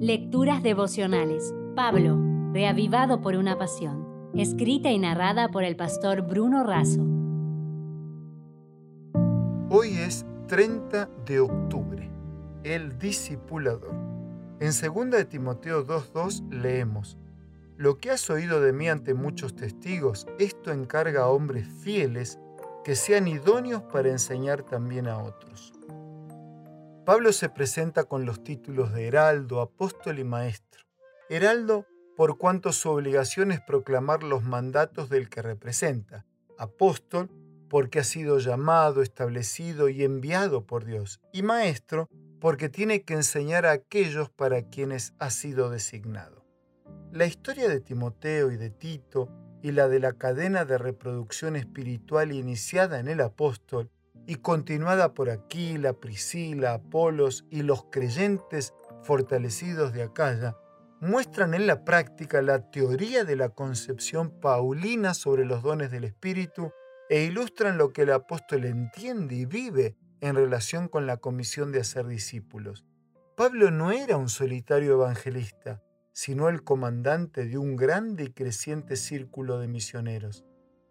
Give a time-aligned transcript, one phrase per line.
[0.00, 1.54] Lecturas devocionales.
[1.74, 2.18] Pablo,
[2.52, 4.30] reavivado por una pasión.
[4.34, 7.00] Escrita y narrada por el pastor Bruno Razo.
[9.70, 12.10] Hoy es 30 de octubre,
[12.62, 13.94] el discipulador.
[14.60, 17.16] En 2 de Timoteo 2.2 leemos,
[17.78, 22.38] Lo que has oído de mí ante muchos testigos, esto encarga a hombres fieles
[22.84, 25.72] que sean idóneos para enseñar también a otros.
[27.06, 30.82] Pablo se presenta con los títulos de heraldo, apóstol y maestro.
[31.28, 31.86] Heraldo
[32.16, 36.26] por cuanto su obligación es proclamar los mandatos del que representa.
[36.58, 37.30] Apóstol
[37.70, 41.20] porque ha sido llamado, establecido y enviado por Dios.
[41.32, 42.08] Y maestro
[42.40, 46.44] porque tiene que enseñar a aquellos para quienes ha sido designado.
[47.12, 49.28] La historia de Timoteo y de Tito
[49.62, 53.92] y la de la cadena de reproducción espiritual iniciada en el apóstol
[54.26, 60.56] y continuada por Aquila, Priscila, Apolos y los creyentes fortalecidos de Acaya,
[61.00, 66.72] muestran en la práctica la teoría de la concepción paulina sobre los dones del Espíritu
[67.08, 71.80] e ilustran lo que el apóstol entiende y vive en relación con la comisión de
[71.80, 72.84] hacer discípulos.
[73.36, 79.58] Pablo no era un solitario evangelista, sino el comandante de un grande y creciente círculo
[79.58, 80.44] de misioneros.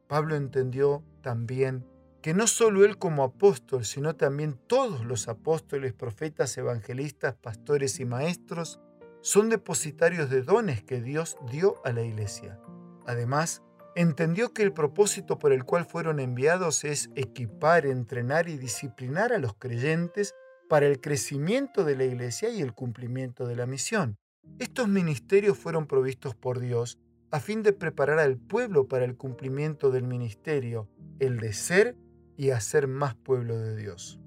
[0.07, 1.83] Pablo entendió también
[2.25, 8.05] que no solo él como apóstol, sino también todos los apóstoles, profetas, evangelistas, pastores y
[8.05, 8.79] maestros
[9.21, 12.59] son depositarios de dones que Dios dio a la iglesia.
[13.05, 13.61] Además,
[13.95, 19.37] entendió que el propósito por el cual fueron enviados es equipar, entrenar y disciplinar a
[19.37, 20.33] los creyentes
[20.67, 24.17] para el crecimiento de la iglesia y el cumplimiento de la misión.
[24.57, 26.97] Estos ministerios fueron provistos por Dios
[27.29, 30.89] a fin de preparar al pueblo para el cumplimiento del ministerio,
[31.19, 31.95] el de ser
[32.37, 34.19] y hacer más pueblo de Dios.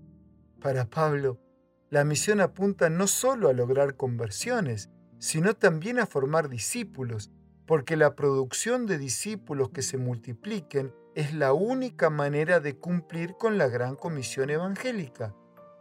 [0.61, 1.39] Para Pablo,
[1.91, 7.31] la misión apunta no solo a lograr conversiones, sino también a formar discípulos,
[7.67, 13.59] porque la producción de discípulos que se multipliquen es la única manera de cumplir con
[13.59, 15.35] la gran comisión evangélica,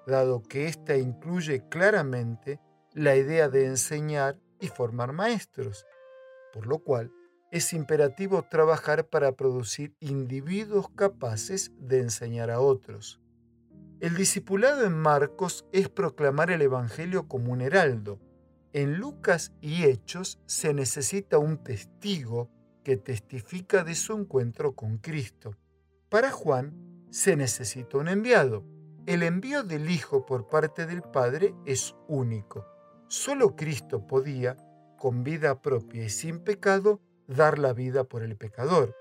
[0.05, 2.59] dado que ésta incluye claramente
[2.93, 5.85] la idea de enseñar y formar maestros,
[6.53, 7.11] por lo cual
[7.51, 13.21] es imperativo trabajar para producir individuos capaces de enseñar a otros.
[13.99, 18.19] El discipulado en Marcos es proclamar el Evangelio como un heraldo.
[18.73, 22.51] En Lucas y Hechos se necesita un testigo
[22.83, 25.55] que testifica de su encuentro con Cristo.
[26.09, 28.63] Para Juan se necesita un enviado.
[29.07, 32.65] El envío del Hijo por parte del Padre es único.
[33.07, 34.57] Solo Cristo podía,
[34.97, 38.95] con vida propia y sin pecado, dar la vida por el pecador.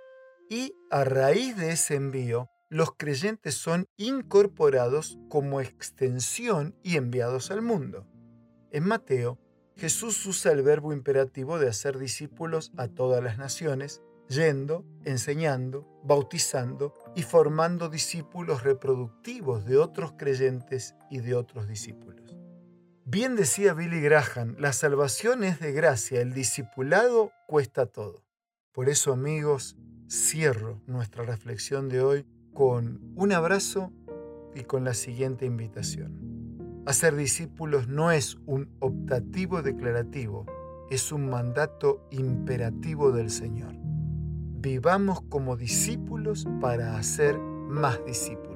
[0.48, 7.62] Y a raíz de ese envío, los creyentes son incorporados como extensión y enviados al
[7.62, 8.06] mundo.
[8.70, 9.38] En Mateo,
[9.76, 16.94] Jesús usa el verbo imperativo de hacer discípulos a todas las naciones, yendo, enseñando, bautizando
[17.14, 22.36] y formando discípulos reproductivos de otros creyentes y de otros discípulos.
[23.08, 28.24] Bien decía Billy Graham, la salvación es de gracia, el discipulado cuesta todo.
[28.72, 29.76] Por eso amigos,
[30.10, 33.92] cierro nuestra reflexión de hoy con un abrazo
[34.56, 36.82] y con la siguiente invitación.
[36.84, 40.44] Hacer discípulos no es un optativo declarativo,
[40.90, 43.76] es un mandato imperativo del Señor.
[43.78, 48.55] Vivamos como discípulos para hacer más discípulos.